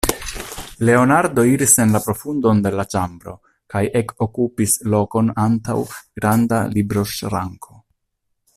[0.87, 3.35] Leonardo iris en la profundon de la ĉambro
[3.73, 5.77] kaj ekokupis lokon antaŭ
[6.19, 7.79] granda libroŝranko.